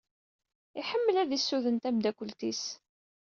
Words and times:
Iḥemmel 0.79 1.15
ad 1.17 1.31
isuden 1.37 1.75
tamdakelt-is. 1.77 2.63